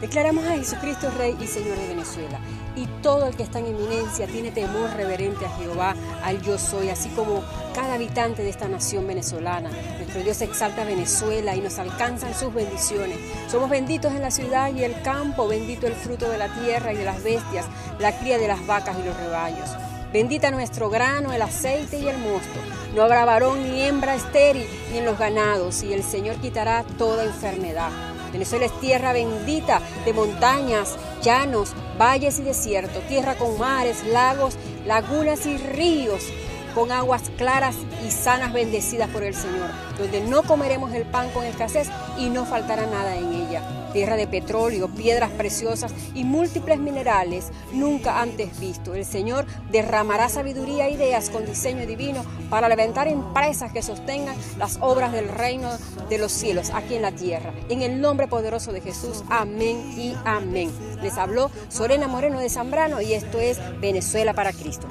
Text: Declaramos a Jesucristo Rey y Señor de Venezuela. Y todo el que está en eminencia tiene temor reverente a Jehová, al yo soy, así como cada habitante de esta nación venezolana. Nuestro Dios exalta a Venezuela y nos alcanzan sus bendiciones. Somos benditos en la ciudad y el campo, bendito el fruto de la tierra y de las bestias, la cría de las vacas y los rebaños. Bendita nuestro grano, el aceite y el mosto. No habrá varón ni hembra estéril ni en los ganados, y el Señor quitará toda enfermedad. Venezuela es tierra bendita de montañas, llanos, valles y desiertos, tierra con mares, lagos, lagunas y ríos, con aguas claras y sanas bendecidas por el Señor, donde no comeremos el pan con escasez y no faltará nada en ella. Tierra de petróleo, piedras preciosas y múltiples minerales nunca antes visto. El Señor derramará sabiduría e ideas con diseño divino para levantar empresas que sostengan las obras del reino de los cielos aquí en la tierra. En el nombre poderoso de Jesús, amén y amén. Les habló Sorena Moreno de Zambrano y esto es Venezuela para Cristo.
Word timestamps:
Declaramos 0.00 0.46
a 0.46 0.56
Jesucristo 0.56 1.10
Rey 1.18 1.36
y 1.38 1.46
Señor 1.46 1.76
de 1.76 1.88
Venezuela. 1.88 2.40
Y 2.74 2.86
todo 3.02 3.26
el 3.26 3.36
que 3.36 3.42
está 3.42 3.58
en 3.58 3.66
eminencia 3.66 4.26
tiene 4.26 4.50
temor 4.50 4.88
reverente 4.96 5.44
a 5.44 5.50
Jehová, 5.50 5.94
al 6.24 6.40
yo 6.40 6.56
soy, 6.56 6.88
así 6.88 7.10
como 7.10 7.42
cada 7.74 7.94
habitante 7.94 8.42
de 8.42 8.48
esta 8.48 8.66
nación 8.66 9.06
venezolana. 9.06 9.68
Nuestro 9.98 10.22
Dios 10.22 10.40
exalta 10.40 10.82
a 10.82 10.86
Venezuela 10.86 11.54
y 11.54 11.60
nos 11.60 11.78
alcanzan 11.78 12.34
sus 12.34 12.54
bendiciones. 12.54 13.18
Somos 13.50 13.68
benditos 13.68 14.12
en 14.12 14.22
la 14.22 14.30
ciudad 14.30 14.72
y 14.72 14.84
el 14.84 15.02
campo, 15.02 15.46
bendito 15.46 15.86
el 15.86 15.94
fruto 15.94 16.30
de 16.30 16.38
la 16.38 16.48
tierra 16.48 16.94
y 16.94 16.96
de 16.96 17.04
las 17.04 17.22
bestias, 17.22 17.66
la 17.98 18.18
cría 18.18 18.38
de 18.38 18.48
las 18.48 18.66
vacas 18.66 18.96
y 18.98 19.06
los 19.06 19.16
rebaños. 19.18 19.68
Bendita 20.14 20.50
nuestro 20.50 20.88
grano, 20.88 21.32
el 21.34 21.42
aceite 21.42 21.98
y 21.98 22.08
el 22.08 22.16
mosto. 22.18 22.58
No 22.94 23.02
habrá 23.02 23.26
varón 23.26 23.62
ni 23.62 23.82
hembra 23.82 24.14
estéril 24.14 24.66
ni 24.90 24.98
en 24.98 25.04
los 25.04 25.18
ganados, 25.18 25.82
y 25.82 25.92
el 25.92 26.02
Señor 26.02 26.36
quitará 26.36 26.84
toda 26.96 27.24
enfermedad. 27.24 27.90
Venezuela 28.32 28.66
es 28.66 28.80
tierra 28.80 29.12
bendita 29.12 29.80
de 30.04 30.12
montañas, 30.12 30.96
llanos, 31.22 31.74
valles 31.98 32.38
y 32.38 32.42
desiertos, 32.42 33.06
tierra 33.08 33.34
con 33.34 33.58
mares, 33.58 34.04
lagos, 34.04 34.56
lagunas 34.86 35.46
y 35.46 35.56
ríos, 35.56 36.24
con 36.74 36.92
aguas 36.92 37.30
claras 37.36 37.76
y 38.06 38.10
sanas 38.10 38.52
bendecidas 38.52 39.08
por 39.10 39.22
el 39.22 39.34
Señor, 39.34 39.70
donde 39.98 40.20
no 40.20 40.42
comeremos 40.42 40.92
el 40.92 41.04
pan 41.04 41.30
con 41.30 41.44
escasez 41.44 41.88
y 42.18 42.28
no 42.30 42.44
faltará 42.46 42.86
nada 42.86 43.16
en 43.16 43.32
ella. 43.32 43.62
Tierra 43.92 44.16
de 44.16 44.28
petróleo, 44.28 44.88
piedras 44.88 45.30
preciosas 45.30 45.92
y 46.14 46.22
múltiples 46.22 46.78
minerales 46.78 47.48
nunca 47.72 48.20
antes 48.20 48.58
visto. 48.60 48.94
El 48.94 49.04
Señor 49.04 49.46
derramará 49.72 50.28
sabiduría 50.28 50.86
e 50.86 50.92
ideas 50.92 51.28
con 51.28 51.44
diseño 51.44 51.86
divino 51.86 52.24
para 52.50 52.68
levantar 52.68 53.08
empresas 53.08 53.72
que 53.72 53.82
sostengan 53.82 54.36
las 54.58 54.78
obras 54.80 55.12
del 55.12 55.28
reino 55.28 55.70
de 56.08 56.18
los 56.18 56.30
cielos 56.30 56.70
aquí 56.70 56.94
en 56.94 57.02
la 57.02 57.12
tierra. 57.12 57.52
En 57.68 57.82
el 57.82 58.00
nombre 58.00 58.28
poderoso 58.28 58.72
de 58.72 58.80
Jesús, 58.80 59.24
amén 59.28 59.92
y 59.98 60.14
amén. 60.24 60.70
Les 61.02 61.18
habló 61.18 61.50
Sorena 61.68 62.06
Moreno 62.06 62.38
de 62.38 62.48
Zambrano 62.48 63.00
y 63.00 63.14
esto 63.14 63.40
es 63.40 63.58
Venezuela 63.80 64.34
para 64.34 64.52
Cristo. 64.52 64.86